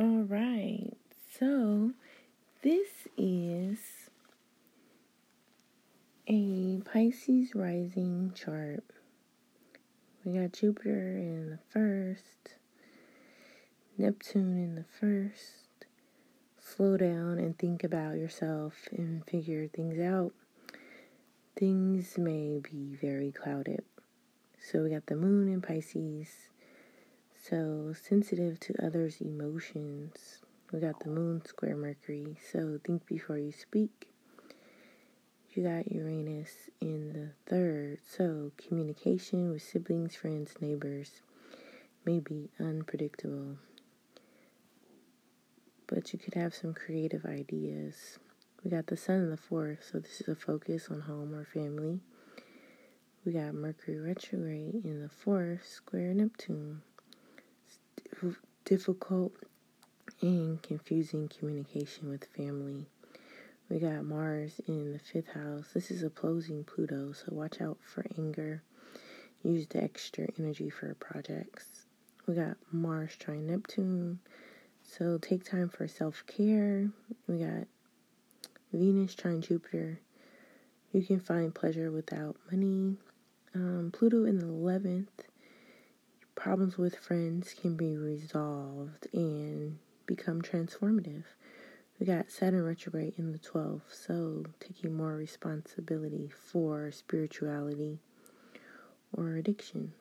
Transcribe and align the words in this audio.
All 0.00 0.22
right. 0.22 0.96
So 1.38 1.90
this 2.62 2.88
is 3.18 3.78
a 6.26 6.80
Pisces 6.90 7.54
rising 7.54 8.32
chart. 8.34 8.82
We 10.24 10.38
got 10.38 10.54
Jupiter 10.54 11.18
in 11.18 11.50
the 11.50 11.58
first, 11.68 12.54
Neptune 13.98 14.56
in 14.56 14.74
the 14.74 14.86
first. 14.98 15.84
Slow 16.58 16.96
down 16.96 17.38
and 17.38 17.58
think 17.58 17.84
about 17.84 18.16
yourself 18.16 18.88
and 18.92 19.22
figure 19.26 19.68
things 19.68 20.00
out. 20.00 20.32
Things 21.56 22.16
may 22.16 22.58
be 22.58 22.96
very 22.98 23.32
clouded. 23.32 23.84
So 24.58 24.82
we 24.82 24.88
got 24.88 25.04
the 25.04 25.16
moon 25.16 25.52
in 25.52 25.60
Pisces 25.60 26.48
so 27.50 27.92
sensitive 28.00 28.60
to 28.60 28.72
others' 28.80 29.20
emotions. 29.20 30.38
We 30.70 30.78
got 30.78 31.00
the 31.00 31.10
moon 31.10 31.44
square 31.44 31.74
Mercury, 31.74 32.36
so 32.52 32.78
think 32.84 33.06
before 33.06 33.38
you 33.38 33.50
speak. 33.50 34.08
You 35.52 35.64
got 35.64 35.90
Uranus 35.90 36.70
in 36.80 37.12
the 37.12 37.30
third, 37.50 37.98
so 38.08 38.52
communication 38.56 39.50
with 39.50 39.62
siblings, 39.62 40.14
friends, 40.14 40.54
neighbors 40.60 41.22
may 42.04 42.20
be 42.20 42.50
unpredictable. 42.60 43.56
But 45.88 46.12
you 46.12 46.20
could 46.20 46.34
have 46.34 46.54
some 46.54 46.72
creative 46.72 47.26
ideas. 47.26 48.20
We 48.62 48.70
got 48.70 48.86
the 48.86 48.96
sun 48.96 49.16
in 49.16 49.30
the 49.30 49.36
fourth, 49.36 49.88
so 49.90 49.98
this 49.98 50.20
is 50.20 50.28
a 50.28 50.36
focus 50.36 50.86
on 50.88 51.00
home 51.00 51.34
or 51.34 51.44
family. 51.44 51.98
We 53.24 53.32
got 53.32 53.54
Mercury 53.54 53.98
retrograde 53.98 54.84
in 54.84 55.02
the 55.02 55.08
fourth, 55.08 55.66
square 55.66 56.14
Neptune 56.14 56.82
difficult 58.64 59.32
and 60.20 60.62
confusing 60.62 61.28
communication 61.28 62.08
with 62.08 62.24
family. 62.36 62.86
We 63.68 63.78
got 63.78 64.04
Mars 64.04 64.60
in 64.66 64.92
the 64.92 64.98
fifth 64.98 65.28
house. 65.28 65.66
This 65.72 65.90
is 65.90 66.02
opposing 66.02 66.64
Pluto, 66.64 67.12
so 67.12 67.26
watch 67.30 67.60
out 67.60 67.78
for 67.82 68.04
anger. 68.18 68.62
Use 69.42 69.66
the 69.68 69.82
extra 69.82 70.26
energy 70.38 70.70
for 70.70 70.94
projects. 70.94 71.86
We 72.26 72.34
got 72.34 72.56
Mars 72.72 73.16
trine 73.16 73.46
Neptune, 73.46 74.18
so 74.82 75.18
take 75.18 75.44
time 75.44 75.68
for 75.68 75.88
self 75.88 76.24
care. 76.26 76.90
We 77.26 77.38
got 77.38 77.66
Venus 78.72 79.14
trine 79.14 79.40
Jupiter. 79.40 80.00
You 80.92 81.02
can 81.02 81.20
find 81.20 81.54
pleasure 81.54 81.90
without 81.90 82.36
money. 82.50 82.96
Um, 83.54 83.90
Pluto 83.92 84.24
in 84.24 84.38
the 84.38 84.46
11th 84.46 85.08
problems 86.40 86.78
with 86.78 86.96
friends 86.96 87.54
can 87.60 87.76
be 87.76 87.98
resolved 87.98 89.06
and 89.12 89.78
become 90.06 90.40
transformative. 90.40 91.24
We 91.98 92.06
got 92.06 92.30
Saturn 92.30 92.64
retrograde 92.64 93.12
in 93.18 93.32
the 93.32 93.38
12th, 93.38 93.82
so 93.92 94.46
taking 94.58 94.96
more 94.96 95.14
responsibility 95.16 96.30
for 96.34 96.90
spirituality 96.92 97.98
or 99.12 99.36
addictions. 99.36 99.92